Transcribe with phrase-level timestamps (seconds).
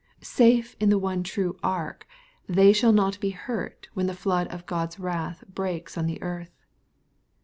[0.23, 2.07] Safe in the one true ark,
[2.47, 6.57] they shall not be hurt when the flood of God's wrath breaks on the earth.